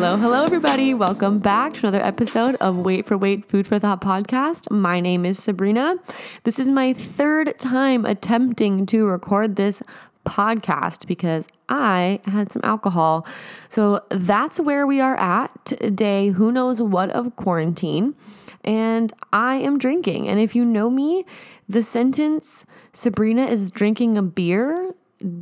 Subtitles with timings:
[0.00, 0.94] hello, hello, everybody.
[0.94, 4.70] Welcome back to another episode of Wait for Wait Food for Thought podcast.
[4.70, 5.96] My name is Sabrina.
[6.44, 9.82] This is my third time attempting to record this
[10.24, 13.26] podcast because I had some alcohol.
[13.70, 16.28] So that's where we are at today.
[16.28, 18.14] Who knows what of quarantine?
[18.62, 20.28] And I am drinking.
[20.28, 21.24] And if you know me,
[21.68, 24.94] the sentence Sabrina is drinking a beer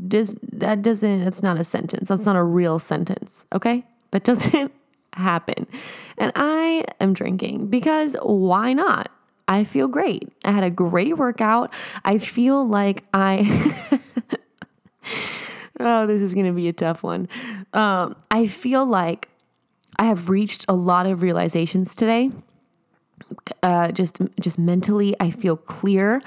[0.09, 2.09] does that doesn't that's not a sentence.
[2.09, 3.84] That's not a real sentence, okay?
[4.10, 4.73] That doesn't
[5.12, 5.66] happen.
[6.19, 9.10] And I am drinking because why not?
[9.48, 10.28] I feel great.
[10.45, 11.73] I had a great workout.
[12.05, 14.00] I feel like I
[15.78, 17.28] Oh, this is going to be a tough one.
[17.73, 19.28] Um, I feel like
[19.98, 22.30] I have reached a lot of realizations today.
[23.62, 26.22] Uh, just just mentally, I feel clear.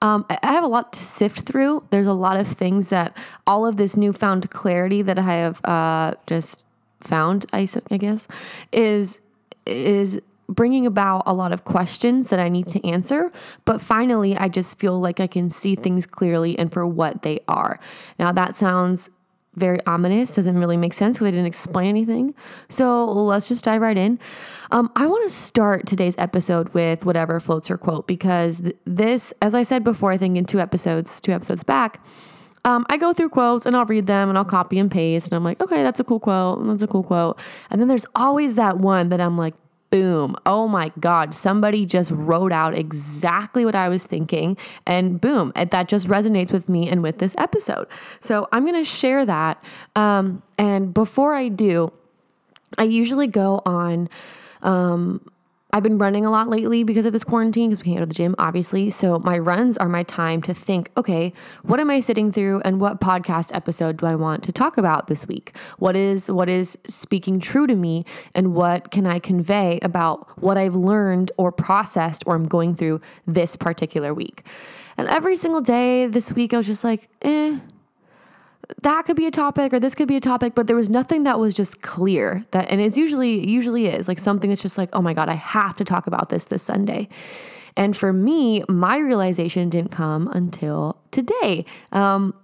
[0.00, 1.84] Um, I have a lot to sift through.
[1.90, 3.16] There's a lot of things that
[3.46, 6.64] all of this newfound clarity that I have uh, just
[7.00, 8.28] found, I, I guess,
[8.72, 9.20] is
[9.66, 13.30] is bringing about a lot of questions that I need to answer.
[13.66, 17.40] But finally, I just feel like I can see things clearly and for what they
[17.48, 17.78] are.
[18.18, 19.10] Now, that sounds
[19.54, 22.34] very ominous, doesn't really make sense because I didn't explain anything.
[22.68, 24.18] So let's just dive right in.
[24.70, 29.34] Um, I want to start today's episode with whatever floats your quote because th- this,
[29.42, 32.00] as I said before, I think in two episodes, two episodes back,
[32.68, 35.34] um, I go through quotes and I'll read them and I'll copy and paste and
[35.34, 36.64] I'm like, okay, that's a cool quote.
[36.66, 37.40] That's a cool quote.
[37.70, 39.54] And then there's always that one that I'm like,
[39.90, 44.58] boom, oh my God, somebody just wrote out exactly what I was thinking.
[44.86, 47.86] And boom, that just resonates with me and with this episode.
[48.20, 49.64] So I'm going to share that.
[49.96, 51.90] Um, and before I do,
[52.76, 54.10] I usually go on.
[54.60, 55.24] Um,
[55.70, 58.06] I've been running a lot lately because of this quarantine because we can't go to
[58.06, 58.88] the gym, obviously.
[58.88, 62.80] So my runs are my time to think, okay, what am I sitting through and
[62.80, 65.54] what podcast episode do I want to talk about this week?
[65.78, 70.56] What is what is speaking true to me and what can I convey about what
[70.56, 74.46] I've learned or processed or I'm going through this particular week?
[74.96, 77.58] And every single day this week I was just like, eh,
[78.82, 81.24] that could be a topic or this could be a topic but there was nothing
[81.24, 84.90] that was just clear that and it's usually usually is like something that's just like
[84.92, 87.08] oh my god i have to talk about this this sunday
[87.76, 92.34] and for me my realization didn't come until today um,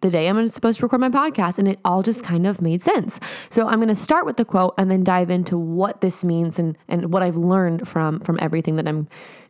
[0.00, 2.82] the day I'm supposed to record my podcast, and it all just kind of made
[2.82, 3.18] sense.
[3.50, 6.58] So I'm going to start with the quote and then dive into what this means
[6.58, 9.08] and and what I've learned from from everything that I'm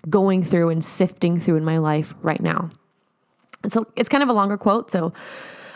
[0.09, 2.71] going through and sifting through in my life right now.
[3.69, 5.13] So it's kind of a longer quote, so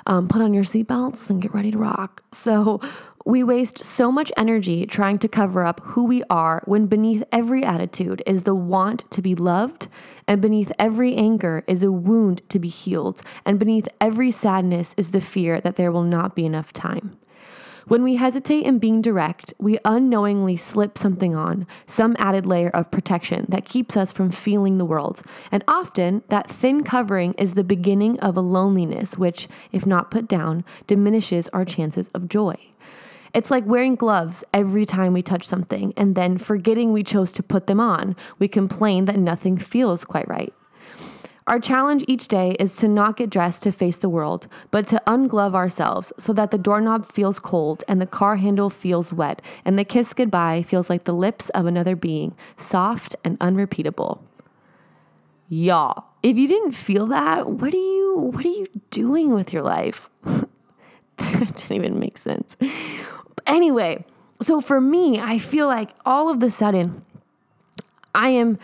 [0.07, 2.23] um, put on your seatbelts and get ready to rock.
[2.33, 2.81] So,
[3.25, 7.63] we waste so much energy trying to cover up who we are when beneath every
[7.63, 9.89] attitude is the want to be loved,
[10.27, 15.11] and beneath every anger is a wound to be healed, and beneath every sadness is
[15.11, 17.17] the fear that there will not be enough time.
[17.87, 22.91] When we hesitate in being direct, we unknowingly slip something on, some added layer of
[22.91, 25.23] protection that keeps us from feeling the world.
[25.51, 30.29] And often, that thin covering is the beginning of a loneliness, which, if not put
[30.29, 32.57] down, diminishes our chances of joy.
[33.35, 37.43] It's like wearing gloves every time we touch something and then forgetting we chose to
[37.43, 38.15] put them on.
[38.39, 40.53] We complain that nothing feels quite right.
[41.47, 45.03] Our challenge each day is to not get dressed to face the world, but to
[45.07, 49.77] unglove ourselves so that the doorknob feels cold and the car handle feels wet and
[49.77, 54.23] the kiss goodbye feels like the lips of another being, soft and unrepeatable.
[55.49, 59.63] Y'all, if you didn't feel that, what are you what are you doing with your
[59.63, 60.09] life?
[60.25, 60.49] that
[61.57, 62.57] didn't even make sense.
[63.47, 64.05] Anyway,
[64.41, 67.05] so for me, I feel like all of the sudden
[68.15, 68.59] I am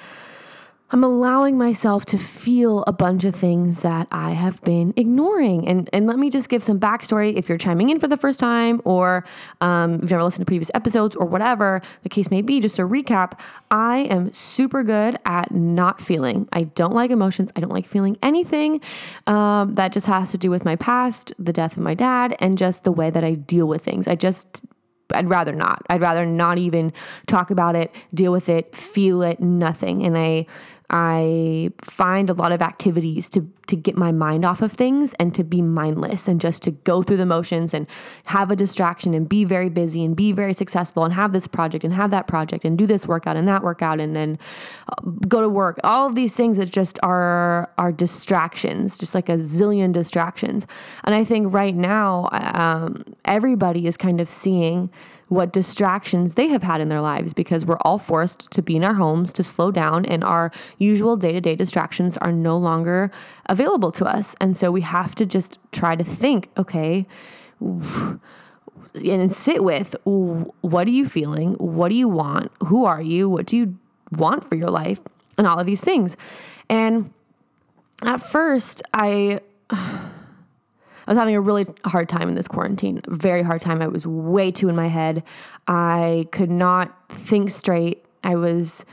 [0.91, 5.69] I'm allowing myself to feel a bunch of things that I have been ignoring.
[5.69, 8.41] And, and let me just give some backstory if you're chiming in for the first
[8.41, 9.27] time or
[9.61, 12.79] um, if you've never listened to previous episodes or whatever the case may be, just
[12.79, 13.39] a recap,
[13.71, 16.49] I am super good at not feeling.
[16.55, 17.53] I don't like emotions.
[17.55, 18.81] I don't like feeling anything.
[19.27, 22.57] Um, that just has to do with my past, the death of my dad, and
[22.57, 24.09] just the way that I deal with things.
[24.09, 24.65] I just
[25.13, 25.83] I'd rather not.
[25.89, 26.93] I'd rather not even
[27.27, 30.05] talk about it, deal with it, feel it, nothing.
[30.05, 30.47] And I
[30.91, 35.35] I find a lot of activities to to get my mind off of things and
[35.35, 37.87] to be mindless and just to go through the motions and
[38.25, 41.85] have a distraction and be very busy and be very successful and have this project
[41.85, 44.39] and have that project and do this workout and that workout and then
[44.89, 45.79] uh, go to work.
[45.85, 50.67] All of these things that just are are distractions, just like a zillion distractions.
[51.05, 54.91] And I think right now um, everybody is kind of seeing
[55.29, 58.85] what distractions they have had in their lives because we're all forced to be in
[58.85, 63.11] our homes to slow down and our usual day-to-day distractions are no longer
[63.47, 67.07] available to us and so we have to just try to think okay
[68.95, 71.55] and sit with what are you feeling?
[71.55, 72.53] What do you want?
[72.65, 73.29] Who are you?
[73.29, 73.79] What do you
[74.13, 75.01] want for your life?
[75.37, 76.17] And all of these things.
[76.69, 77.13] And
[78.03, 79.41] at first, I.
[81.09, 83.01] I was having a really hard time in this quarantine.
[83.09, 83.81] Very hard time.
[83.81, 85.23] I was way too in my head.
[85.67, 88.05] I could not think straight.
[88.23, 88.85] I was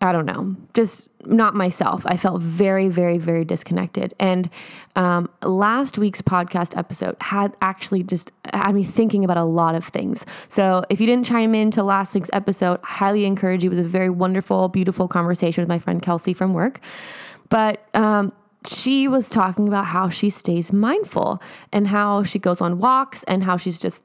[0.00, 2.04] I don't know, just not myself.
[2.06, 4.12] I felt very, very, very disconnected.
[4.20, 4.50] And
[4.96, 9.82] um, last week's podcast episode had actually just had me thinking about a lot of
[9.82, 10.26] things.
[10.50, 13.70] So if you didn't chime in to last week's episode, I highly encourage you.
[13.70, 16.80] It was a very wonderful, beautiful conversation with my friend Kelsey from work.
[17.48, 18.32] But um,
[18.66, 23.42] she was talking about how she stays mindful and how she goes on walks and
[23.44, 24.04] how she's just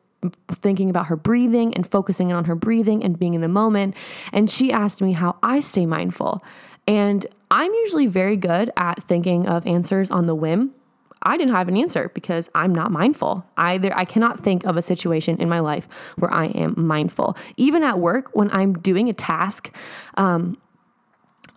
[0.52, 3.96] thinking about her breathing and focusing on her breathing and being in the moment.
[4.34, 6.44] And she asked me how I stay mindful.
[6.88, 10.76] And I'm usually very good at thinking of answers on the whim.
[11.22, 13.46] I didn't have an answer because I'm not mindful.
[13.58, 17.38] Either I cannot think of a situation in my life where I am mindful.
[17.58, 19.76] Even at work, when I'm doing a task,
[20.16, 20.58] um,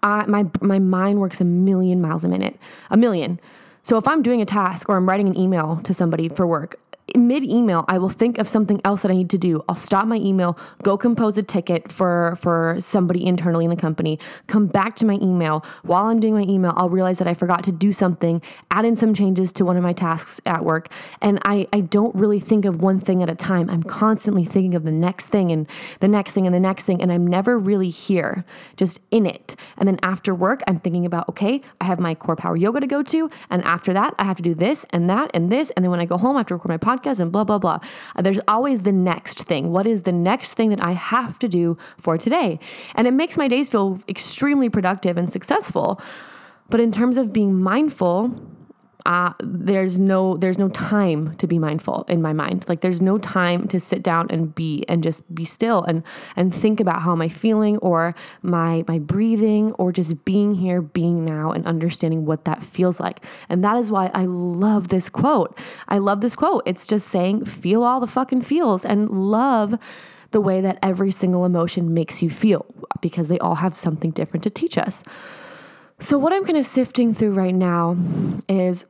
[0.03, 2.59] I, my my mind works a million miles a minute,
[2.91, 3.41] a million.
[3.83, 6.79] So if I'm doing a task or I'm writing an email to somebody for work,
[7.17, 9.63] mid email, I will think of something else that I need to do.
[9.69, 14.19] I'll stop my email, go compose a ticket for for somebody internally in the company,
[14.47, 15.65] come back to my email.
[15.83, 18.41] While I'm doing my email, I'll realize that I forgot to do something,
[18.71, 20.89] add in some changes to one of my tasks at work,
[21.21, 23.69] and I I don't really think of one thing at a time.
[23.69, 25.69] I'm constantly thinking of the next thing and
[26.01, 28.45] the next thing and the next thing, and I'm never really here,
[28.77, 29.55] just in it.
[29.77, 33.03] And then after work, I'm thinking about okay, I have my CorePower Yoga to go
[33.03, 35.91] to, and after that, I have to do this and that and this, and then
[35.91, 37.79] when I go home, I have to record my podcast podcast and blah, blah, blah.
[38.17, 39.73] Uh, there's always the next thing.
[39.73, 42.59] What is the next thing that I have to do for today?
[42.95, 46.01] And it makes my days feel extremely productive and successful.
[46.71, 48.35] But in terms of being mindful,
[49.05, 52.65] uh, there's no there's no time to be mindful in my mind.
[52.69, 56.03] Like there's no time to sit down and be and just be still and
[56.37, 60.81] and think about how am i feeling or my my breathing or just being here
[60.81, 63.25] being now and understanding what that feels like.
[63.49, 65.59] And that is why i love this quote.
[65.89, 66.63] I love this quote.
[66.67, 69.79] It's just saying feel all the fucking feels and love
[70.31, 72.65] the way that every single emotion makes you feel
[73.01, 75.03] because they all have something different to teach us
[76.03, 77.97] so, what I'm kind of sifting through right now
[78.49, 78.85] is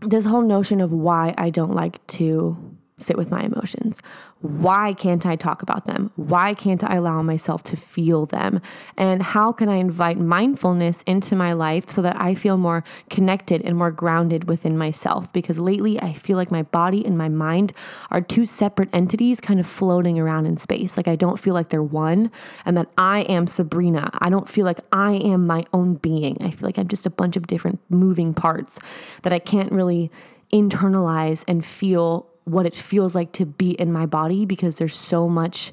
[0.00, 4.00] this whole notion of why I don't like to sit with my emotions?
[4.40, 6.10] Why can't I talk about them?
[6.16, 8.62] Why can't I allow myself to feel them?
[8.96, 13.60] And how can I invite mindfulness into my life so that I feel more connected
[13.62, 15.30] and more grounded within myself?
[15.32, 17.74] Because lately I feel like my body and my mind
[18.10, 20.96] are two separate entities kind of floating around in space.
[20.96, 22.30] Like I don't feel like they're one
[22.64, 24.08] and that I am Sabrina.
[24.20, 26.38] I don't feel like I am my own being.
[26.40, 28.78] I feel like I'm just a bunch of different moving parts
[29.20, 30.10] that I can't really
[30.50, 35.28] internalize and feel what it feels like to be in my body because there's so
[35.28, 35.72] much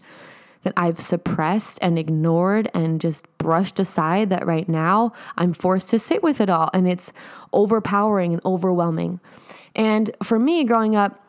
[0.64, 6.00] that I've suppressed and ignored and just brushed aside that right now I'm forced to
[6.00, 7.14] sit with it all and it's
[7.52, 9.20] overpowering and overwhelming.
[9.76, 11.20] And for me growing up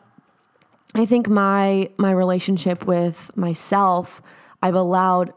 [0.95, 4.21] I think my my relationship with myself
[4.63, 5.31] I've allowed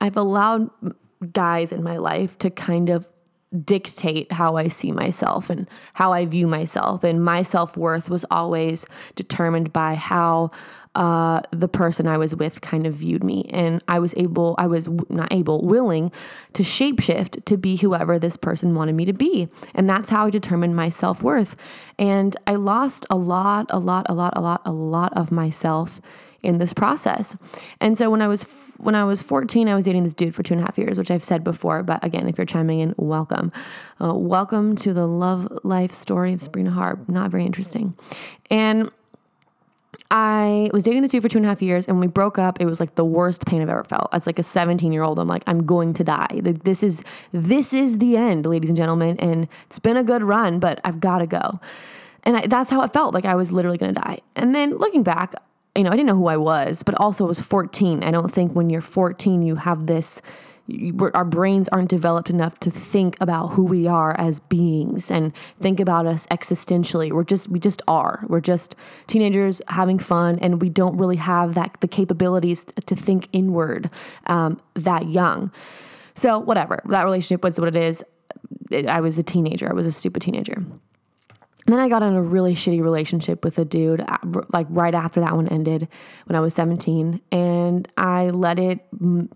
[0.00, 0.70] I've allowed
[1.32, 3.08] guys in my life to kind of
[3.64, 7.02] dictate how I see myself and how I view myself.
[7.02, 10.50] And my self worth was always determined by how
[10.94, 13.48] uh, the person I was with kind of viewed me.
[13.50, 16.10] And I was able, I was not able, willing
[16.54, 19.48] to shapeshift to be whoever this person wanted me to be.
[19.74, 21.56] And that's how I determined my self worth.
[21.98, 26.00] And I lost a lot, a lot, a lot, a lot, a lot of myself
[26.42, 27.36] in this process.
[27.80, 28.44] And so when I was
[28.78, 30.96] when I was 14, I was dating this dude for two and a half years,
[30.96, 31.82] which I've said before.
[31.82, 33.52] But again, if you're chiming in, welcome,
[34.00, 37.08] uh, welcome to the love life story of Sabrina Harb.
[37.08, 37.94] Not very interesting,
[38.50, 38.90] and.
[40.10, 42.38] I was dating this dude for two and a half years, and when we broke
[42.38, 44.08] up, it was like the worst pain I've ever felt.
[44.12, 46.40] As like a 17 year old, I'm like, I'm going to die.
[46.42, 47.02] This is
[47.32, 49.18] this is the end, ladies and gentlemen.
[49.20, 51.60] And it's been a good run, but I've got to go.
[52.24, 53.14] And I, that's how it felt.
[53.14, 54.20] Like I was literally going to die.
[54.34, 55.34] And then looking back,
[55.76, 58.02] you know, I didn't know who I was, but also I was 14.
[58.02, 60.20] I don't think when you're 14, you have this,
[61.14, 65.80] our brains aren't developed enough to think about who we are as beings and think
[65.80, 67.12] about us existentially.
[67.12, 68.24] We're just, we just are.
[68.28, 73.28] We're just teenagers having fun, and we don't really have that, the capabilities to think
[73.32, 73.90] inward
[74.26, 75.52] um, that young.
[76.14, 78.04] So, whatever, that relationship was what it is.
[78.88, 80.64] I was a teenager, I was a stupid teenager.
[81.66, 84.16] Then I got in a really shitty relationship with a dude, uh,
[84.52, 85.88] like right after that one ended
[86.24, 87.20] when I was 17.
[87.30, 88.80] And I let it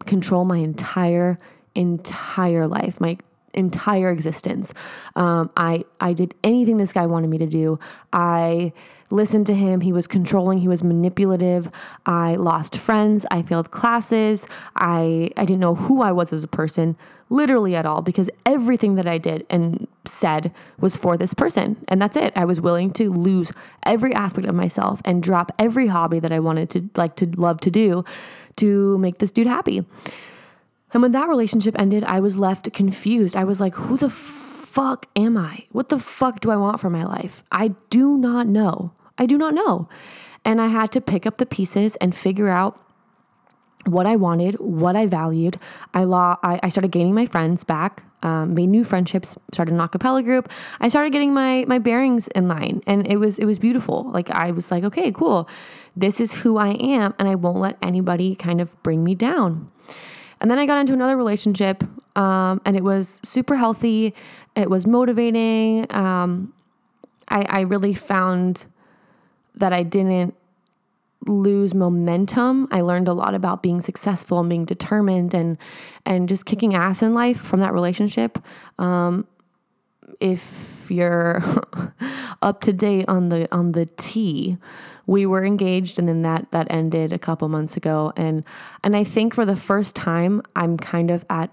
[0.06, 1.38] control my entire,
[1.74, 3.00] entire life.
[3.00, 3.18] My
[3.54, 4.74] entire existence.
[5.16, 7.78] Um, I I did anything this guy wanted me to do.
[8.12, 8.72] I
[9.10, 9.80] listened to him.
[9.80, 10.58] He was controlling.
[10.58, 11.70] He was manipulative.
[12.06, 13.24] I lost friends.
[13.30, 14.46] I failed classes.
[14.76, 16.96] I I didn't know who I was as a person,
[17.30, 22.00] literally at all, because everything that I did and said was for this person, and
[22.02, 22.32] that's it.
[22.36, 23.52] I was willing to lose
[23.84, 27.60] every aspect of myself and drop every hobby that I wanted to like to love
[27.62, 28.04] to do
[28.56, 29.84] to make this dude happy.
[30.94, 33.34] And when that relationship ended, I was left confused.
[33.36, 35.64] I was like, who the fuck am I?
[35.72, 37.44] What the fuck do I want for my life?
[37.50, 38.92] I do not know.
[39.18, 39.88] I do not know.
[40.44, 42.80] And I had to pick up the pieces and figure out
[43.86, 45.58] what I wanted, what I valued.
[45.92, 49.80] I law I, I started gaining my friends back, um, made new friendships, started an
[49.80, 50.50] acapella group.
[50.80, 54.10] I started getting my my bearings in line, and it was it was beautiful.
[54.10, 55.48] Like I was like, okay, cool,
[55.94, 59.70] this is who I am, and I won't let anybody kind of bring me down.
[60.40, 61.84] And then I got into another relationship,
[62.16, 64.14] um, and it was super healthy.
[64.56, 65.86] It was motivating.
[65.94, 66.52] Um,
[67.28, 68.66] I, I really found
[69.54, 70.34] that I didn't
[71.26, 72.68] lose momentum.
[72.70, 75.56] I learned a lot about being successful and being determined and
[76.04, 78.38] and just kicking ass in life from that relationship.
[78.78, 79.26] Um,
[80.20, 81.42] if you're
[82.42, 84.56] up to date on the on the T,
[85.06, 88.12] we were engaged and then that that ended a couple months ago.
[88.16, 88.44] And
[88.82, 91.50] and I think for the first time I'm kind of at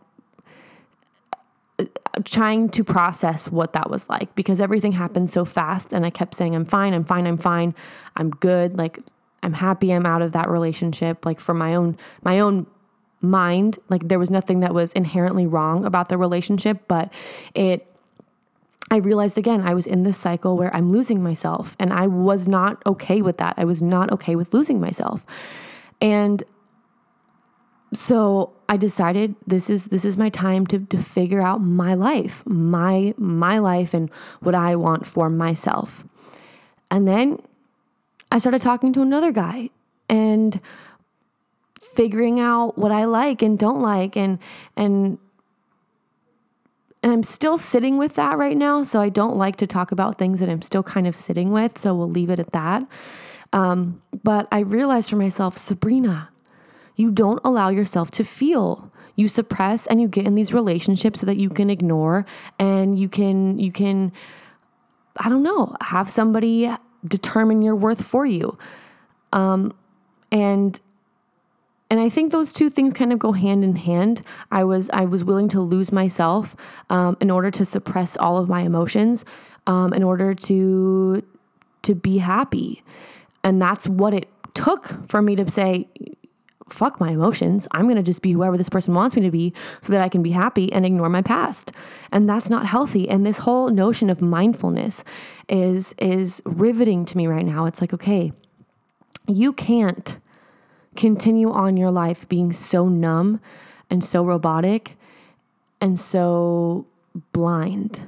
[1.79, 1.85] uh,
[2.23, 6.35] trying to process what that was like because everything happened so fast and I kept
[6.35, 7.75] saying I'm fine, I'm fine, I'm fine.
[8.15, 8.99] I'm good, like
[9.43, 11.25] I'm happy I'm out of that relationship.
[11.25, 12.67] Like for my own my own
[13.21, 17.11] mind, like there was nothing that was inherently wrong about the relationship, but
[17.53, 17.87] it
[18.91, 22.47] I realized again I was in this cycle where I'm losing myself and I was
[22.47, 23.55] not okay with that.
[23.57, 25.25] I was not okay with losing myself.
[26.01, 26.43] And
[27.93, 32.43] so I decided this is this is my time to to figure out my life,
[32.45, 36.03] my my life and what I want for myself.
[36.89, 37.39] And then
[38.29, 39.69] I started talking to another guy
[40.09, 40.59] and
[41.79, 44.39] figuring out what I like and don't like and
[44.75, 45.17] and
[47.03, 50.17] and I'm still sitting with that right now, so I don't like to talk about
[50.17, 52.85] things that I'm still kind of sitting with, so we'll leave it at that.
[53.53, 56.29] Um, but I realized for myself, Sabrina,
[56.95, 61.25] you don't allow yourself to feel you suppress and you get in these relationships so
[61.25, 62.25] that you can ignore
[62.59, 64.11] and you can you can
[65.17, 66.71] i don't know have somebody
[67.05, 68.57] determine your worth for you
[69.33, 69.73] um
[70.31, 70.79] and
[71.91, 74.21] and i think those two things kind of go hand in hand
[74.51, 76.55] i was i was willing to lose myself
[76.89, 79.23] um, in order to suppress all of my emotions
[79.67, 81.23] um, in order to
[81.83, 82.83] to be happy
[83.43, 85.87] and that's what it took for me to say
[86.71, 87.67] fuck my emotions.
[87.71, 90.23] I'm to just be whoever this person wants me to be so that I can
[90.23, 91.71] be happy and ignore my past.
[92.11, 93.09] And that's not healthy.
[93.09, 95.03] And this whole notion of mindfulness
[95.49, 97.65] is is riveting to me right now.
[97.65, 98.31] It's like, okay,
[99.27, 100.17] you can't
[100.95, 103.39] continue on your life being so numb
[103.89, 104.97] and so robotic
[105.79, 106.85] and so
[107.31, 108.07] blind.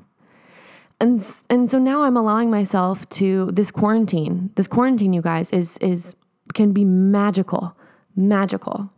[1.00, 4.52] And and so now I'm allowing myself to this quarantine.
[4.56, 6.16] This quarantine you guys is is
[6.54, 7.75] can be magical
[8.16, 8.92] magical.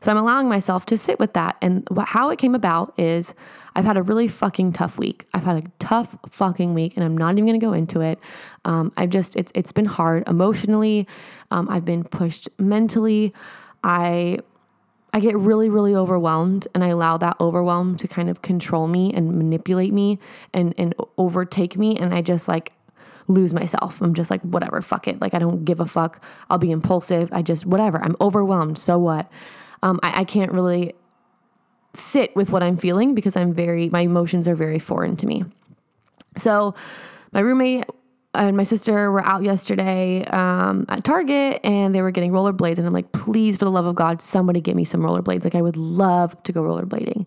[0.00, 1.56] So I'm allowing myself to sit with that.
[1.60, 3.34] And how it came about is
[3.74, 5.26] I've had a really fucking tough week.
[5.34, 8.18] I've had a tough fucking week, and I'm not even gonna go into it.
[8.64, 11.06] Um, I've just, it's, it's been hard emotionally.
[11.50, 13.32] Um, I've been pushed mentally.
[13.84, 14.38] I,
[15.12, 19.12] I get really, really overwhelmed, and I allow that overwhelm to kind of control me
[19.14, 20.18] and manipulate me
[20.52, 21.96] and, and overtake me.
[21.96, 22.72] And I just like,
[23.28, 24.00] lose myself.
[24.00, 25.20] I'm just like, whatever, fuck it.
[25.20, 26.22] Like, I don't give a fuck.
[26.50, 27.28] I'll be impulsive.
[27.32, 28.02] I just, whatever.
[28.02, 28.78] I'm overwhelmed.
[28.78, 29.30] So what?
[29.82, 30.94] Um, I, I can't really
[31.94, 35.44] sit with what I'm feeling because I'm very, my emotions are very foreign to me.
[36.36, 36.74] So,
[37.32, 37.84] my roommate
[38.34, 42.76] and my sister were out yesterday um, at Target and they were getting rollerblades.
[42.76, 45.44] And I'm like, please, for the love of God, somebody get me some rollerblades.
[45.44, 47.26] Like, I would love to go rollerblading.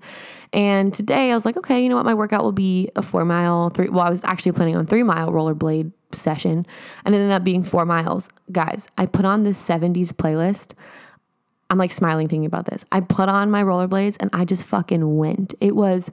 [0.53, 2.05] And today I was like, okay, you know what?
[2.05, 3.89] My workout will be a four mile, three.
[3.89, 6.67] Well, I was actually planning on three mile rollerblade session
[7.03, 8.29] and it ended up being four miles.
[8.51, 10.73] Guys, I put on this 70s playlist.
[11.71, 12.85] I'm like smiling thinking about this.
[12.91, 15.55] I put on my rollerblades and I just fucking went.
[15.61, 16.11] It was,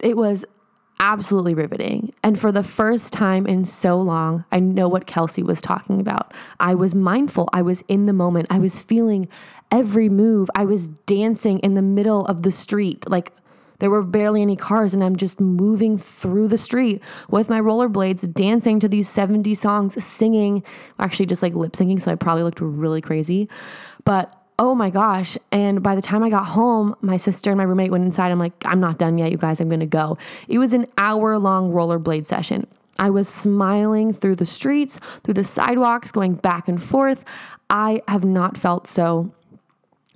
[0.00, 0.44] it was
[1.00, 2.12] absolutely riveting.
[2.22, 6.32] And for the first time in so long, I know what Kelsey was talking about.
[6.60, 9.28] I was mindful, I was in the moment, I was feeling
[9.70, 13.08] every move, I was dancing in the middle of the street.
[13.08, 13.32] Like,
[13.80, 18.32] there were barely any cars, and I'm just moving through the street with my rollerblades,
[18.32, 20.64] dancing to these 70 songs, singing,
[20.98, 22.00] actually just like lip syncing.
[22.00, 23.48] So I probably looked really crazy.
[24.04, 25.38] But oh my gosh.
[25.52, 28.32] And by the time I got home, my sister and my roommate went inside.
[28.32, 29.60] I'm like, I'm not done yet, you guys.
[29.60, 30.18] I'm going to go.
[30.48, 32.66] It was an hour long rollerblade session.
[32.98, 37.24] I was smiling through the streets, through the sidewalks, going back and forth.
[37.70, 39.30] I have not felt so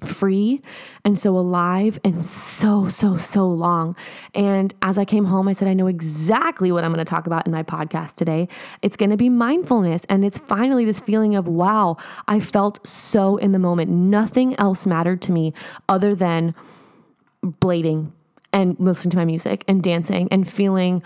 [0.08, 0.60] free
[1.04, 3.96] and so alive and so, so, so long.
[4.34, 7.26] And as I came home, I said, I know exactly what I'm going to talk
[7.26, 8.48] about in my podcast today.
[8.82, 10.04] It's going to be mindfulness.
[10.08, 11.96] And it's finally this feeling of, wow,
[12.28, 13.90] I felt so in the moment.
[13.90, 15.52] Nothing else mattered to me
[15.88, 16.54] other than
[17.44, 18.12] blading
[18.52, 21.02] and listening to my music and dancing and feeling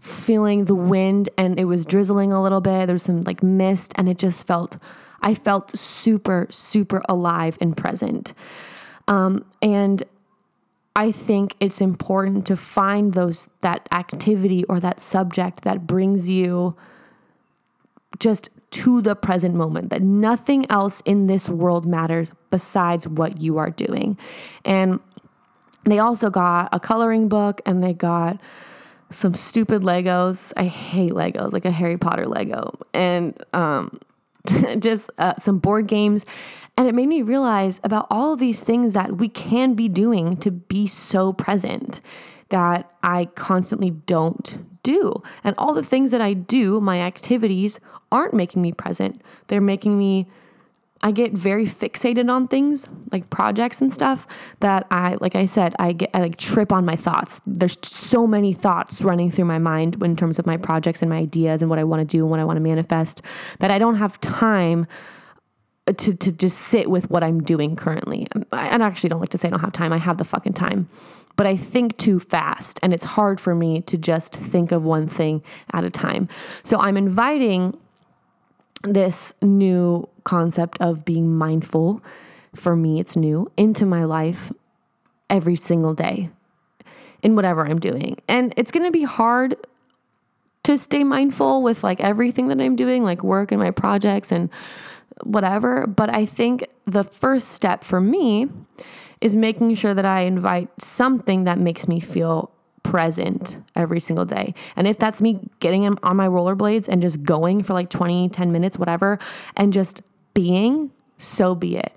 [0.00, 4.08] feeling the wind and it was drizzling a little bit there's some like mist and
[4.08, 4.76] it just felt
[5.20, 8.34] I felt super, super alive and present.
[9.06, 10.02] Um, and
[10.94, 16.76] I think it's important to find those that activity or that subject that brings you
[18.18, 23.58] just to the present moment, that nothing else in this world matters besides what you
[23.58, 24.18] are doing.
[24.64, 25.00] And
[25.84, 28.40] they also got a coloring book and they got
[29.10, 30.52] some stupid Legos.
[30.56, 32.78] I hate Legos, like a Harry Potter Lego.
[32.92, 34.00] And um,
[34.78, 36.24] just uh, some board games.
[36.76, 40.36] And it made me realize about all of these things that we can be doing
[40.38, 42.00] to be so present
[42.50, 45.22] that I constantly don't do.
[45.44, 47.80] And all the things that I do, my activities,
[48.10, 49.22] aren't making me present.
[49.48, 50.28] They're making me
[51.00, 54.26] I get very fixated on things like projects and stuff
[54.60, 57.40] that I, like I said, I get, I like trip on my thoughts.
[57.46, 61.18] There's so many thoughts running through my mind in terms of my projects and my
[61.18, 63.22] ideas and what I want to do and what I want to manifest
[63.60, 64.86] that I don't have time
[65.86, 68.26] uh, to, to just sit with what I'm doing currently.
[68.34, 69.92] Um, I, I actually don't like to say I don't have time.
[69.92, 70.88] I have the fucking time.
[71.36, 75.06] But I think too fast and it's hard for me to just think of one
[75.06, 76.28] thing at a time.
[76.64, 77.78] So I'm inviting
[78.82, 82.02] this new concept of being mindful,
[82.54, 84.52] for me, it's new, into my life
[85.30, 86.30] every single day
[87.22, 88.16] in whatever I'm doing.
[88.28, 89.56] And it's going to be hard
[90.64, 94.50] to stay mindful with like everything that I'm doing, like work and my projects and
[95.24, 95.86] whatever.
[95.86, 98.48] But I think the first step for me
[99.20, 102.50] is making sure that I invite something that makes me feel
[102.88, 104.54] present every single day.
[104.74, 108.50] And if that's me getting on my rollerblades and just going for like 20, 10
[108.50, 109.18] minutes, whatever,
[109.56, 110.00] and just
[110.32, 111.92] being, so be it.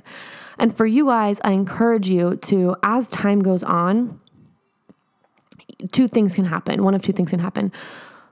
[0.59, 4.19] And for you guys, I encourage you to, as time goes on,
[5.93, 6.83] two things can happen.
[6.83, 7.71] One of two things can happen.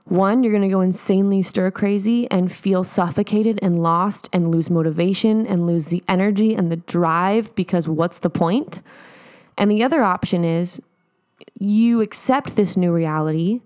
[0.04, 4.68] One, you're going to go insanely stir crazy and feel suffocated and lost and lose
[4.68, 8.80] motivation and lose the energy and the drive because what's the point?
[9.56, 10.80] And the other option is
[11.58, 13.60] you accept this new reality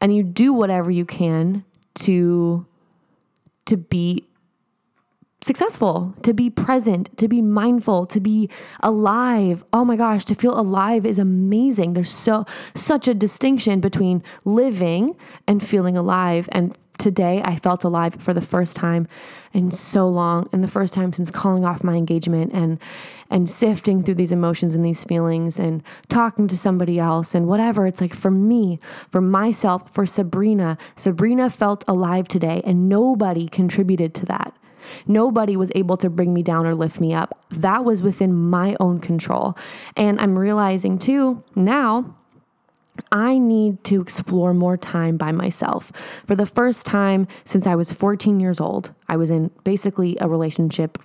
[0.00, 1.64] and you do whatever you can
[1.94, 2.66] to
[3.66, 4.26] to be
[5.42, 8.48] successful, to be present, to be mindful, to be
[8.82, 9.64] alive.
[9.72, 11.94] Oh my gosh, to feel alive is amazing.
[11.94, 15.16] There's so such a distinction between living
[15.46, 19.08] and feeling alive and today I felt alive for the first time
[19.52, 22.78] in so long and the first time since calling off my engagement and
[23.30, 27.86] and sifting through these emotions and these feelings and talking to somebody else and whatever
[27.86, 34.14] it's like for me for myself for Sabrina Sabrina felt alive today and nobody contributed
[34.14, 34.54] to that
[35.06, 37.44] Nobody was able to bring me down or lift me up.
[37.50, 39.56] That was within my own control.
[39.96, 42.16] And I'm realizing too now
[43.12, 45.90] I need to explore more time by myself.
[46.26, 50.28] For the first time since I was 14 years old, I was in basically a
[50.28, 50.98] relationship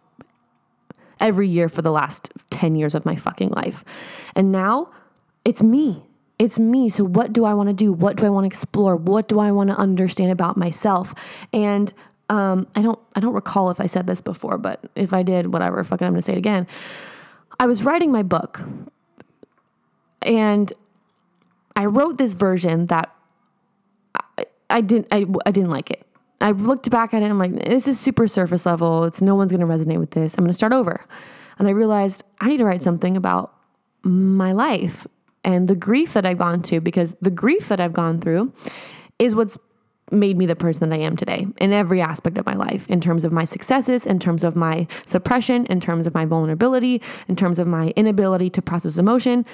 [1.20, 3.84] every year for the last 10 years of my fucking life.
[4.36, 4.90] And now
[5.44, 6.04] it's me.
[6.38, 6.90] It's me.
[6.90, 7.94] So what do I want to do?
[7.94, 8.96] What do I want to explore?
[8.96, 11.16] What do I want to understand about myself?
[11.54, 11.94] And
[12.30, 15.54] um, I don't I don't recall if I said this before, but if I did,
[15.54, 16.68] whatever, fucking I'm gonna say it again.
[17.60, 18.62] I was writing my book
[20.22, 20.74] and
[21.76, 23.14] I wrote this version that
[24.38, 26.06] I, I didn't I, I didn't like it.
[26.42, 29.04] I looked back at it and I'm like, this is super surface level.
[29.06, 30.36] It's no one's gonna resonate with this.
[30.38, 31.06] I'm gonna start over.
[31.58, 33.54] And I realized I need to write something about
[34.04, 35.08] my life
[35.44, 38.52] and the grief that I've gone to because the grief that I've gone through
[39.20, 39.58] is what's
[40.12, 43.02] made me the person that I am today in every aspect of my life, in
[43.02, 47.36] terms of my successes, in terms of my suppression, in terms of my vulnerability, in
[47.36, 49.46] terms of my inability to process emotion.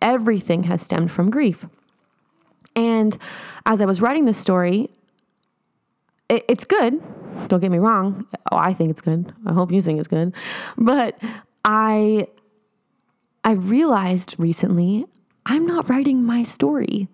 [0.00, 1.66] Everything has stemmed from grief.
[2.74, 3.18] And
[3.66, 4.88] as I was writing this story,
[6.28, 7.02] it, it's good.
[7.48, 8.26] Don't get me wrong.
[8.50, 9.32] Oh, I think it's good.
[9.46, 10.34] I hope you think it's good.
[10.78, 11.20] But
[11.64, 12.28] I
[13.44, 15.04] I realized recently
[15.44, 17.08] I'm not writing my story.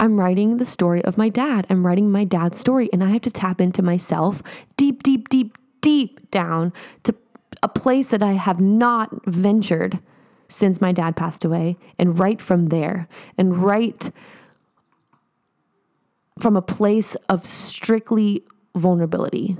[0.00, 1.66] I'm writing the story of my dad.
[1.68, 4.42] I'm writing my dad's story, and I have to tap into myself
[4.76, 7.14] deep, deep, deep, deep down to
[7.62, 9.98] a place that I have not ventured
[10.48, 13.06] since my dad passed away, and write from there,
[13.36, 14.10] and write
[16.38, 19.58] from a place of strictly vulnerability.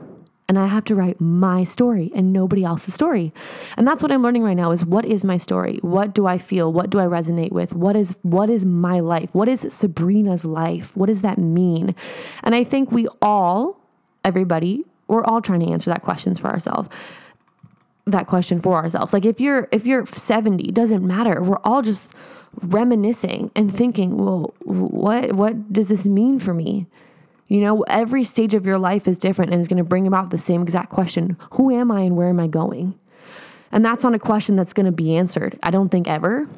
[0.48, 3.34] And I have to write my story and nobody else's story.
[3.76, 5.78] And that's what I'm learning right now is what is my story?
[5.82, 6.72] What do I feel?
[6.72, 7.74] What do I resonate with?
[7.74, 9.34] What is what is my life?
[9.34, 10.96] What is Sabrina's life?
[10.96, 11.94] What does that mean?
[12.42, 13.78] And I think we all,
[14.24, 16.88] everybody, we're all trying to answer that questions for ourselves
[18.10, 19.12] that question for ourselves.
[19.12, 21.42] Like if you're if you're 70, doesn't matter.
[21.42, 22.10] We're all just
[22.62, 26.86] reminiscing and thinking, well, what what does this mean for me?
[27.48, 30.30] You know, every stage of your life is different and is going to bring about
[30.30, 31.36] the same exact question.
[31.54, 32.98] Who am I and where am I going?
[33.72, 35.58] And that's not a question that's going to be answered.
[35.62, 36.48] I don't think ever.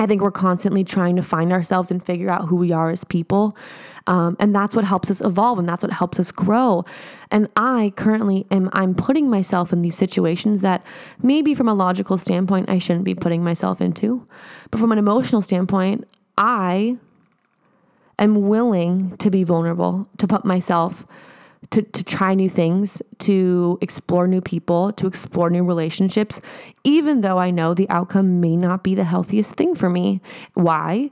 [0.00, 3.04] I think we're constantly trying to find ourselves and figure out who we are as
[3.04, 3.54] people.
[4.06, 6.86] Um, and that's what helps us evolve and that's what helps us grow.
[7.30, 10.82] And I currently am, I'm putting myself in these situations that
[11.22, 14.26] maybe from a logical standpoint, I shouldn't be putting myself into.
[14.70, 16.08] But from an emotional standpoint,
[16.38, 16.96] I
[18.22, 21.06] am willing to be vulnerable, to put myself
[21.70, 26.40] to, to try new things, to explore new people, to explore new relationships,
[26.84, 30.20] even though I know the outcome may not be the healthiest thing for me.
[30.54, 31.10] Why?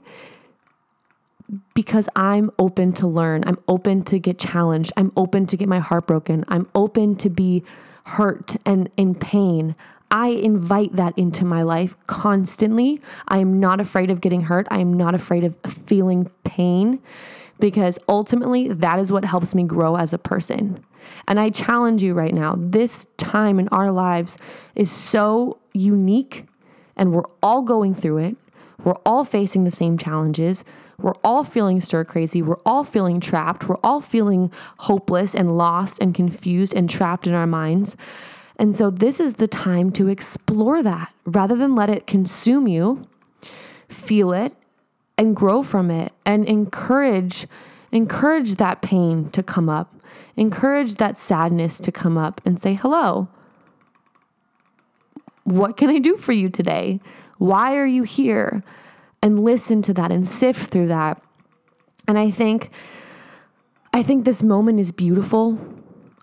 [1.73, 3.43] Because I'm open to learn.
[3.45, 4.91] I'm open to get challenged.
[4.97, 6.43] I'm open to get my heart broken.
[6.47, 7.63] I'm open to be
[8.05, 9.75] hurt and in pain.
[10.11, 13.01] I invite that into my life constantly.
[13.27, 14.67] I am not afraid of getting hurt.
[14.71, 16.99] I am not afraid of feeling pain
[17.59, 20.83] because ultimately that is what helps me grow as a person.
[21.27, 24.37] And I challenge you right now this time in our lives
[24.75, 26.45] is so unique,
[26.95, 28.37] and we're all going through it.
[28.83, 30.63] We're all facing the same challenges.
[30.97, 32.41] We're all feeling stir crazy.
[32.41, 33.67] We're all feeling trapped.
[33.67, 37.97] We're all feeling hopeless and lost and confused and trapped in our minds.
[38.59, 43.03] And so, this is the time to explore that rather than let it consume you.
[43.87, 44.53] Feel it,
[45.17, 47.47] and grow from it and encourage
[47.91, 49.95] encourage that pain to come up.
[50.35, 53.29] Encourage that sadness to come up and say, "Hello.
[55.45, 56.99] What can I do for you today?
[57.37, 58.61] Why are you here?"
[59.21, 61.21] And listen to that and sift through that.
[62.07, 62.69] And I think
[63.93, 65.57] I think this moment is beautiful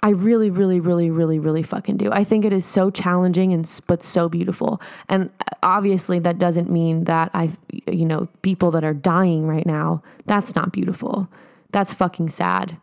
[0.07, 2.13] I really, really, really, really, really fucking do.
[2.13, 4.81] I think it is so challenging and but so beautiful.
[5.09, 7.51] And uh, obviously, that doesn't mean that I,
[7.89, 10.05] you know, people that are dying right now.
[10.27, 11.29] That's not beautiful.
[11.73, 12.77] That's fucking sad.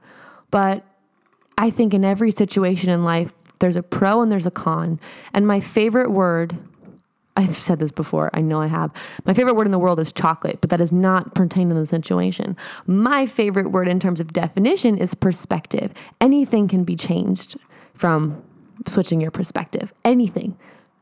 [0.52, 0.84] But
[1.58, 5.00] I think in every situation in life, there's a pro and there's a con.
[5.34, 6.58] And my favorite word
[7.36, 8.30] I've said this before.
[8.34, 8.92] I know I have.
[9.26, 11.86] My favorite word in the world is chocolate, but that does not pertain to the
[11.86, 12.56] situation.
[12.86, 15.94] My favorite word in terms of definition is perspective.
[16.22, 17.56] Anything can be changed
[17.96, 18.44] from
[18.86, 19.94] switching your perspective.
[20.06, 20.58] Anything.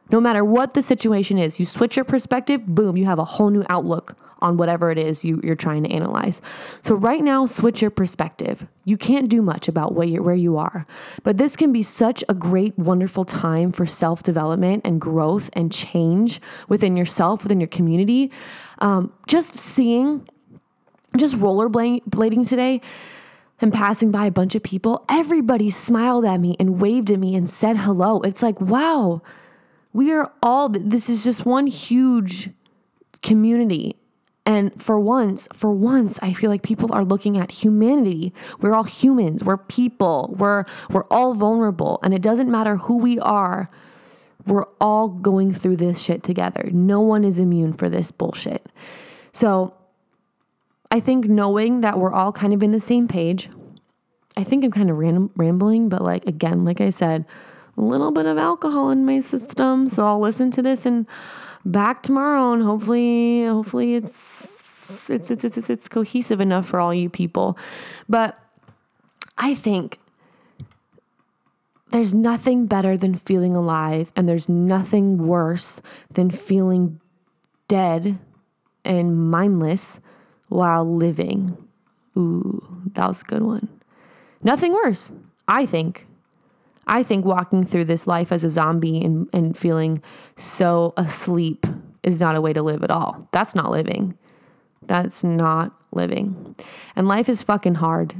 [0.09, 3.49] No matter what the situation is, you switch your perspective, boom, you have a whole
[3.49, 6.41] new outlook on whatever it is you, you're trying to analyze.
[6.81, 8.67] So, right now, switch your perspective.
[8.85, 10.85] You can't do much about where, you where you are,
[11.23, 15.71] but this can be such a great, wonderful time for self development and growth and
[15.71, 18.31] change within yourself, within your community.
[18.79, 20.27] Um, just seeing,
[21.15, 22.81] just rollerblading today
[23.59, 27.35] and passing by a bunch of people, everybody smiled at me and waved at me
[27.35, 28.21] and said hello.
[28.21, 29.21] It's like, wow,
[29.93, 32.49] we are all, this is just one huge
[33.21, 34.00] community
[34.51, 38.33] and for once, for once, I feel like people are looking at humanity.
[38.59, 39.45] We're all humans.
[39.45, 40.35] We're people.
[40.37, 43.69] We're we're all vulnerable, and it doesn't matter who we are.
[44.45, 46.69] We're all going through this shit together.
[46.73, 48.65] No one is immune for this bullshit.
[49.31, 49.73] So,
[50.89, 53.49] I think knowing that we're all kind of in the same page.
[54.35, 57.25] I think I'm kind of random, rambling, but like again, like I said,
[57.77, 61.05] a little bit of alcohol in my system, so I'll listen to this and
[61.65, 64.40] back tomorrow and hopefully hopefully it's
[65.09, 67.57] it's it's it's, it's cohesive enough for all you people.
[68.07, 68.37] But
[69.37, 69.99] I think
[71.91, 75.81] there's nothing better than feeling alive and there's nothing worse
[76.13, 76.99] than feeling
[77.67, 78.17] dead
[78.85, 79.99] and mindless
[80.47, 81.57] while living.
[82.17, 83.67] Ooh, that was a good one.
[84.43, 85.11] Nothing worse,
[85.47, 86.07] I think.
[86.87, 90.01] I think walking through this life as a zombie and, and feeling
[90.35, 91.65] so asleep
[92.03, 93.27] is not a way to live at all.
[93.31, 94.17] That's not living.
[94.83, 96.55] That's not living.
[96.95, 98.15] And life is fucking hard,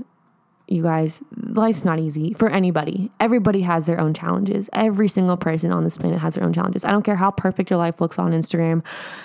[0.68, 1.22] you guys.
[1.36, 3.12] Life's not easy for anybody.
[3.20, 4.70] Everybody has their own challenges.
[4.74, 6.86] Every single person on this planet has their own challenges.
[6.86, 8.84] I don't care how perfect your life looks on Instagram.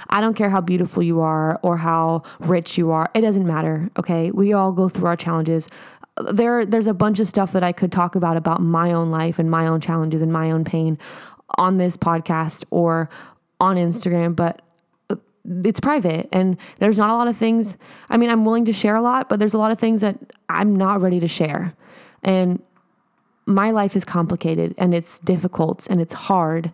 [0.08, 3.10] I don't care how beautiful you are or how rich you are.
[3.14, 4.30] It doesn't matter, okay?
[4.30, 5.68] We all go through our challenges
[6.30, 9.38] there there's a bunch of stuff that I could talk about about my own life
[9.38, 10.98] and my own challenges and my own pain
[11.58, 13.08] on this podcast or
[13.60, 14.62] on Instagram, but
[15.64, 17.76] it's private and there's not a lot of things.
[18.08, 20.18] I mean, I'm willing to share a lot, but there's a lot of things that
[20.48, 21.74] I'm not ready to share.
[22.22, 22.62] And
[23.46, 26.72] my life is complicated and it's difficult and it's hard.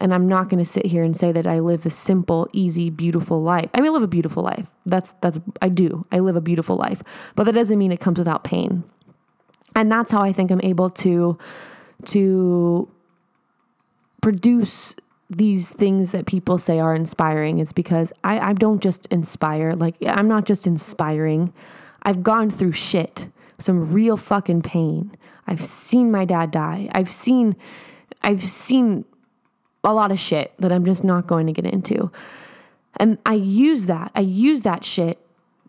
[0.00, 2.90] And I'm not going to sit here and say that I live a simple, easy,
[2.90, 3.70] beautiful life.
[3.74, 4.70] I mean, I live a beautiful life.
[4.86, 6.06] That's that's I do.
[6.12, 7.02] I live a beautiful life.
[7.34, 8.84] But that doesn't mean it comes without pain.
[9.74, 11.36] And that's how I think I'm able to
[12.06, 12.88] to
[14.20, 14.94] produce
[15.30, 19.74] these things that people say are inspiring is because I, I don't just inspire.
[19.74, 21.52] Like I'm not just inspiring.
[22.02, 25.16] I've gone through shit, some real fucking pain.
[25.46, 26.88] I've seen my dad die.
[26.92, 27.56] I've seen
[28.22, 29.04] I've seen
[29.84, 32.10] a lot of shit that I'm just not going to get into.
[32.98, 34.10] And I use that.
[34.14, 35.18] I use that shit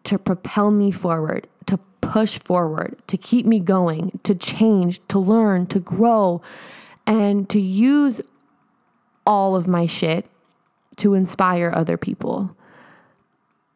[0.05, 5.67] to propel me forward, to push forward, to keep me going, to change, to learn,
[5.67, 6.41] to grow,
[7.05, 8.21] and to use
[9.29, 10.25] all of my shit
[10.97, 12.55] to inspire other people.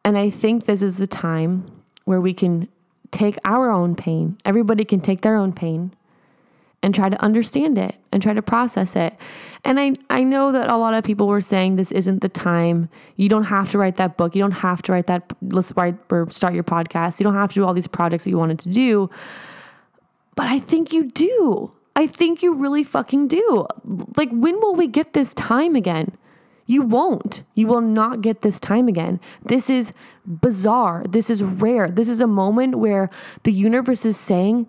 [0.03, 1.67] And I think this is the time
[2.05, 2.67] where we can
[3.11, 4.35] take our own pain.
[4.43, 5.93] Everybody can take their own pain
[6.81, 9.15] and try to understand it and try to process it.
[9.63, 12.89] And I, I know that a lot of people were saying this isn't the time.
[13.15, 14.35] You don't have to write that book.
[14.35, 17.19] You don't have to write that, let's write or start your podcast.
[17.19, 19.09] You don't have to do all these projects that you wanted to do.
[20.35, 21.71] But I think you do.
[21.95, 23.67] I think you really fucking do.
[24.17, 26.15] Like, when will we get this time again?
[26.65, 27.43] You won't.
[27.55, 29.19] You will not get this time again.
[29.43, 29.93] This is
[30.25, 31.03] bizarre.
[31.07, 31.89] This is rare.
[31.89, 33.09] This is a moment where
[33.43, 34.67] the universe is saying,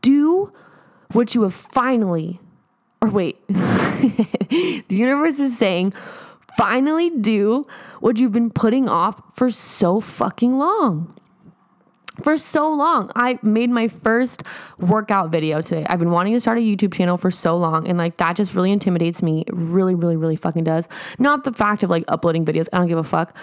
[0.00, 0.52] do
[1.12, 2.40] what you have finally,
[3.00, 5.92] or wait, the universe is saying,
[6.56, 7.64] finally do
[8.00, 11.14] what you've been putting off for so fucking long.
[12.22, 14.42] For so long, I made my first
[14.78, 15.86] workout video today.
[15.88, 18.54] I've been wanting to start a YouTube channel for so long, and like that just
[18.54, 19.44] really intimidates me.
[19.46, 20.88] It really, really, really fucking does.
[21.18, 23.34] Not the fact of like uploading videos, I don't give a fuck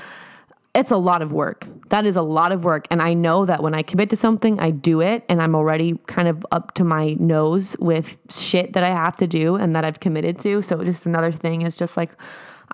[0.76, 1.68] it's a lot of work.
[1.90, 2.88] That is a lot of work.
[2.92, 6.00] And I know that when I commit to something, I do it and I'm already
[6.06, 9.84] kind of up to my nose with shit that I have to do and that
[9.84, 10.62] I've committed to.
[10.62, 12.12] So just another thing is just like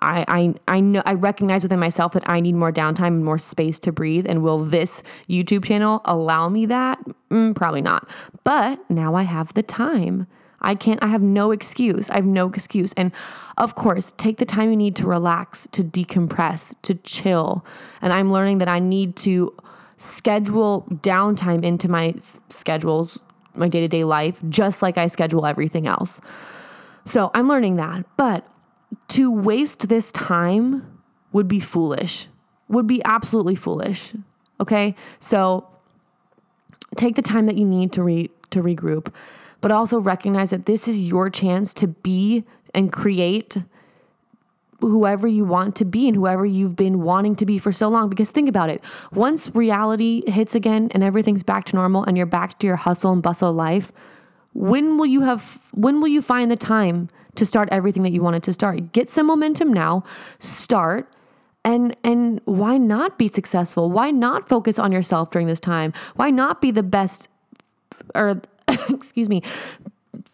[0.00, 3.38] I I I know I recognize within myself that I need more downtime and more
[3.38, 4.26] space to breathe.
[4.28, 6.98] And will this YouTube channel allow me that?
[7.30, 8.08] Mm, probably not.
[8.44, 10.26] But now I have the time.
[10.60, 12.08] I can't, I have no excuse.
[12.10, 12.92] I have no excuse.
[12.94, 13.12] And
[13.58, 17.64] of course, take the time you need to relax, to decompress, to chill.
[18.00, 19.54] And I'm learning that I need to
[19.98, 22.14] schedule downtime into my
[22.48, 23.18] schedules,
[23.54, 26.20] my day to day life, just like I schedule everything else.
[27.04, 28.04] So I'm learning that.
[28.16, 28.46] But
[29.08, 31.00] to waste this time
[31.32, 32.28] would be foolish,
[32.68, 34.14] would be absolutely foolish.
[34.60, 34.94] Okay.
[35.20, 35.68] So
[36.96, 39.12] take the time that you need to re, to regroup
[39.60, 42.44] but also recognize that this is your chance to be
[42.74, 43.56] and create
[44.80, 48.08] whoever you want to be and whoever you've been wanting to be for so long.
[48.08, 52.26] Because think about it once reality hits again and everything's back to normal and you're
[52.26, 53.90] back to your hustle and bustle life,
[54.56, 58.22] when will you have when will you find the time to start everything that you
[58.22, 60.02] wanted to start get some momentum now
[60.38, 61.12] start
[61.64, 66.30] and and why not be successful why not focus on yourself during this time why
[66.30, 67.28] not be the best
[68.14, 68.40] or
[68.90, 69.42] excuse me,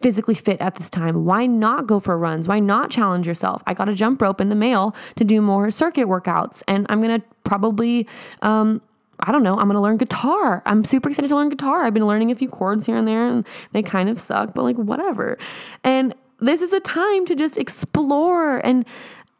[0.01, 1.25] physically fit at this time.
[1.25, 2.47] Why not go for runs?
[2.47, 3.61] Why not challenge yourself?
[3.67, 7.01] I got a jump rope in the mail to do more circuit workouts, and I'm
[7.01, 8.07] gonna probably.
[8.41, 8.81] Um,
[9.19, 9.53] I don't know.
[9.53, 10.61] I'm to learn guitar.
[10.65, 11.83] I'm super excited to learn guitar.
[11.83, 14.63] I've been learning a few chords here and there and they kind of suck, but
[14.63, 15.37] like whatever.
[15.83, 18.85] And this is a time to just explore and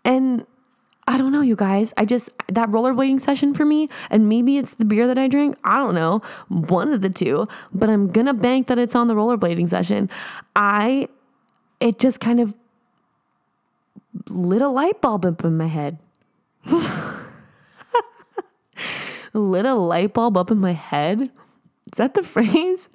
[0.06, 0.46] and
[1.06, 1.94] I don't know, you guys.
[1.98, 5.58] I just, that rollerblading session for me, and maybe it's the beer that I drink.
[5.64, 6.22] I don't know.
[6.48, 10.10] One of the two, but I'm to bank that it's on the rollerblading session.
[10.56, 11.10] I,
[11.82, 12.58] it just kind of
[14.30, 16.00] lit a light bulb up in my head.
[19.34, 21.22] lit a light bulb up in my head.
[21.22, 22.90] Is that the phrase?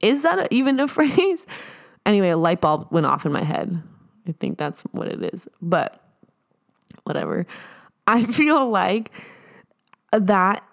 [0.00, 1.46] Is that even a phrase?
[2.06, 3.82] Anyway, a light bulb went off in my head.
[4.26, 5.48] I think that's what it is.
[5.60, 6.00] But
[7.04, 7.46] whatever.
[8.06, 9.10] I feel like
[10.12, 10.66] that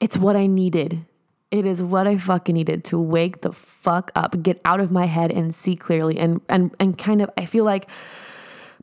[0.00, 1.04] it's what I needed.
[1.50, 5.06] It is what I fucking needed to wake the fuck up, get out of my
[5.06, 7.88] head and see clearly and and and kind of I feel like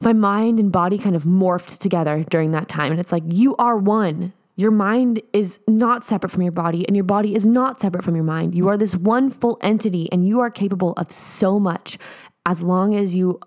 [0.01, 3.55] my mind and body kind of morphed together during that time and it's like you
[3.55, 4.33] are one.
[4.57, 8.15] Your mind is not separate from your body, and your body is not separate from
[8.15, 8.53] your mind.
[8.53, 11.97] You are this one full entity, and you are capable of so much
[12.45, 13.39] as long as you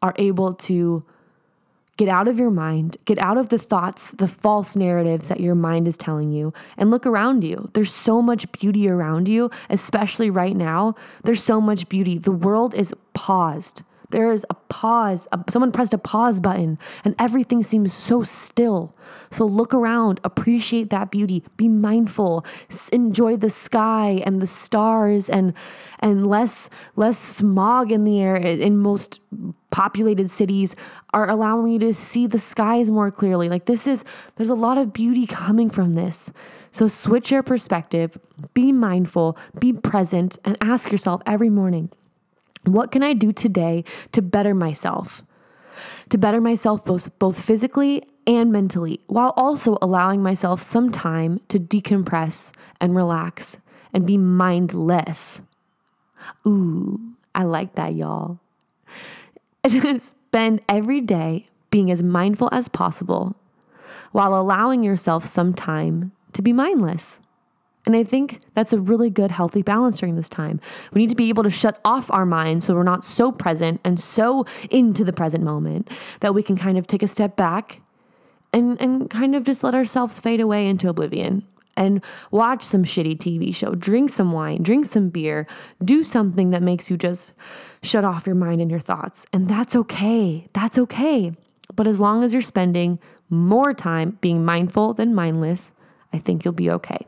[0.00, 1.04] are able to
[1.96, 5.54] Get out of your mind, get out of the thoughts, the false narratives that your
[5.54, 7.70] mind is telling you, and look around you.
[7.72, 10.94] There's so much beauty around you, especially right now.
[11.24, 12.18] There's so much beauty.
[12.18, 13.82] The world is paused.
[14.10, 15.26] There is a pause.
[15.48, 18.96] Someone pressed a pause button and everything seems so still.
[19.30, 22.44] So look around, appreciate that beauty, be mindful,
[22.92, 25.54] enjoy the sky and the stars and
[26.00, 29.20] and less less smog in the air in most
[29.70, 30.76] populated cities
[31.12, 33.48] are allowing you to see the skies more clearly.
[33.48, 34.04] Like this is
[34.36, 36.32] there's a lot of beauty coming from this.
[36.70, 38.18] So switch your perspective,
[38.54, 41.90] be mindful, be present and ask yourself every morning
[42.68, 45.22] what can I do today to better myself?
[46.10, 51.58] To better myself both, both physically and mentally, while also allowing myself some time to
[51.58, 53.58] decompress and relax
[53.92, 55.42] and be mindless.
[56.46, 58.40] Ooh, I like that, y'all.
[59.98, 63.36] Spend every day being as mindful as possible
[64.12, 67.20] while allowing yourself some time to be mindless.
[67.86, 70.60] And I think that's a really good, healthy balance during this time.
[70.92, 73.80] We need to be able to shut off our minds so we're not so present
[73.84, 75.88] and so into the present moment
[76.20, 77.80] that we can kind of take a step back
[78.52, 81.46] and, and kind of just let ourselves fade away into oblivion
[81.76, 85.46] and watch some shitty TV show, drink some wine, drink some beer,
[85.84, 87.32] do something that makes you just
[87.82, 89.26] shut off your mind and your thoughts.
[89.32, 90.46] And that's okay.
[90.54, 91.32] That's okay.
[91.74, 95.72] But as long as you're spending more time being mindful than mindless,
[96.12, 97.06] I think you'll be okay.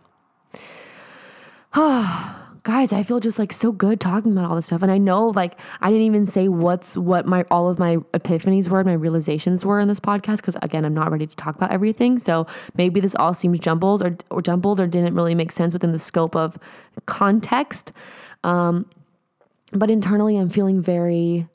[1.75, 4.83] guys, I feel just like so good talking about all this stuff.
[4.83, 8.69] And I know like I didn't even say what's what my all of my epiphanies
[8.69, 11.57] were, and my realizations were in this podcast because again, I'm not ready to talk
[11.57, 12.19] about everything.
[12.19, 15.93] So maybe this all seems jumbled or or jumbled or didn't really make sense within
[15.93, 16.59] the scope of
[17.07, 17.93] context.
[18.45, 18.89] Um,
[19.73, 21.49] but internally, I'm feeling very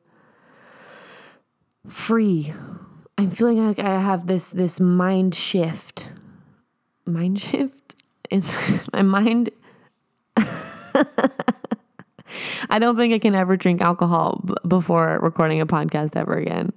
[1.87, 2.53] free.
[3.17, 6.09] I'm feeling like I have this this mind shift.
[7.05, 7.95] Mind shift?
[8.31, 8.41] In
[8.93, 9.51] my mind
[12.69, 16.73] I don't think I can ever drink alcohol b- before recording a podcast ever again.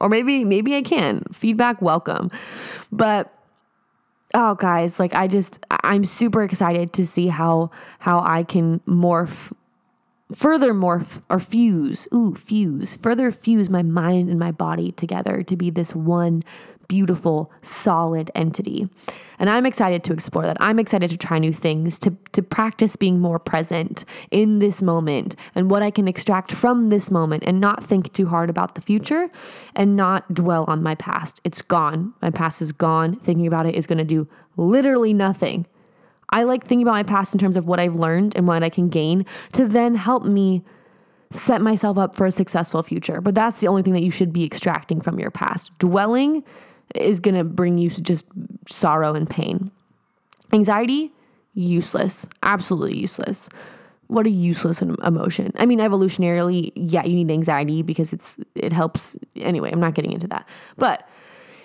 [0.00, 1.24] Or maybe maybe I can.
[1.32, 2.30] Feedback welcome.
[2.90, 3.32] But
[4.34, 9.52] oh guys, like I just I'm super excited to see how how I can morph
[10.34, 15.56] further morph or fuse, ooh, fuse, further fuse my mind and my body together to
[15.56, 16.42] be this one
[16.90, 18.88] beautiful, solid entity.
[19.38, 20.56] And I'm excited to explore that.
[20.58, 25.36] I'm excited to try new things, to, to practice being more present in this moment
[25.54, 28.80] and what I can extract from this moment and not think too hard about the
[28.80, 29.30] future
[29.76, 31.40] and not dwell on my past.
[31.44, 32.12] It's gone.
[32.20, 33.14] My past is gone.
[33.14, 35.66] Thinking about it is going to do literally nothing.
[36.30, 38.70] I like thinking about my past in terms of what I've learned and what I
[38.70, 40.62] can gain to then help me
[41.30, 43.20] set myself up for a successful future.
[43.20, 45.76] But that's the only thing that you should be extracting from your past.
[45.78, 46.42] Dwelling
[46.94, 48.26] is going to bring you just
[48.66, 49.70] sorrow and pain.
[50.52, 51.12] Anxiety,
[51.54, 53.48] useless, absolutely useless.
[54.08, 55.52] What a useless emotion.
[55.56, 59.16] I mean, evolutionarily, yeah, you need anxiety because it's it helps.
[59.36, 60.48] Anyway, I'm not getting into that.
[60.76, 61.08] But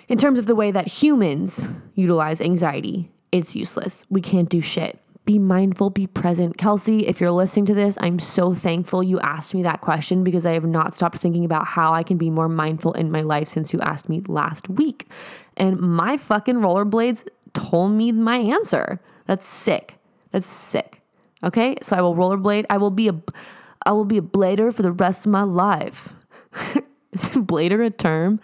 [0.06, 4.06] in terms of the way that humans utilize anxiety, it's useless.
[4.10, 6.56] We can't do shit be mindful, be present.
[6.56, 10.46] Kelsey, if you're listening to this, I'm so thankful you asked me that question because
[10.46, 13.48] I have not stopped thinking about how I can be more mindful in my life
[13.48, 15.08] since you asked me last week.
[15.56, 19.00] And my fucking rollerblades told me my answer.
[19.26, 19.96] That's sick.
[20.30, 21.02] That's sick.
[21.42, 21.76] Okay?
[21.82, 22.64] So I will rollerblade.
[22.70, 23.20] I will be a
[23.84, 26.14] I will be a blader for the rest of my life.
[27.12, 28.40] Is blader a term?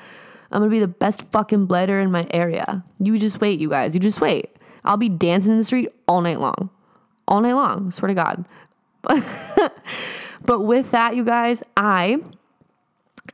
[0.50, 2.84] I'm gonna be the best fucking blader in my area.
[2.98, 3.94] You just wait, you guys.
[3.94, 4.56] You just wait.
[4.84, 6.70] I'll be dancing in the street all night long.
[7.28, 8.44] All night long, swear to God.
[10.44, 12.18] but with that, you guys, I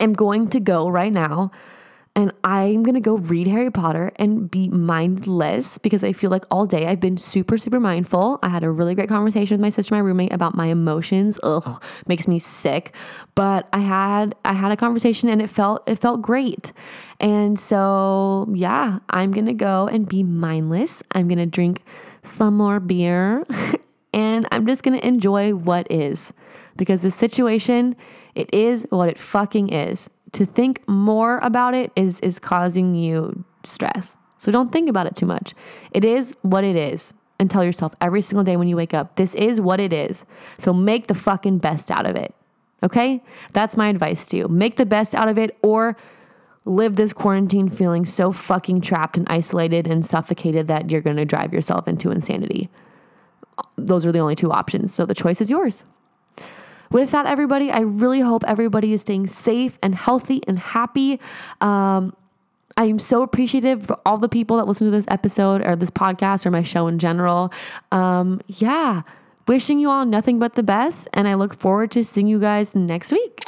[0.00, 1.50] am going to go right now
[2.18, 6.66] and I'm gonna go read Harry Potter and be mindless because I feel like all
[6.66, 8.40] day I've been super, super mindful.
[8.42, 11.38] I had a really great conversation with my sister, my roommate, about my emotions.
[11.44, 12.92] Ugh, makes me sick.
[13.36, 16.72] But I had I had a conversation and it felt it felt great.
[17.20, 21.04] And so yeah, I'm gonna go and be mindless.
[21.12, 21.84] I'm gonna drink
[22.24, 23.46] some more beer
[24.12, 26.32] and I'm just gonna enjoy what is.
[26.76, 27.94] Because the situation,
[28.34, 33.44] it is what it fucking is to think more about it is is causing you
[33.64, 34.16] stress.
[34.36, 35.54] So don't think about it too much.
[35.90, 37.14] It is what it is.
[37.40, 40.26] And tell yourself every single day when you wake up, this is what it is.
[40.58, 42.34] So make the fucking best out of it.
[42.82, 43.22] Okay?
[43.52, 44.48] That's my advice to you.
[44.48, 45.96] Make the best out of it or
[46.64, 51.24] live this quarantine feeling so fucking trapped and isolated and suffocated that you're going to
[51.24, 52.68] drive yourself into insanity.
[53.76, 54.92] Those are the only two options.
[54.92, 55.84] So the choice is yours.
[56.90, 61.20] With that, everybody, I really hope everybody is staying safe and healthy and happy.
[61.60, 62.14] Um,
[62.76, 65.90] I am so appreciative for all the people that listen to this episode or this
[65.90, 67.52] podcast or my show in general.
[67.90, 69.02] Um, yeah,
[69.48, 71.08] wishing you all nothing but the best.
[71.12, 73.47] And I look forward to seeing you guys next week.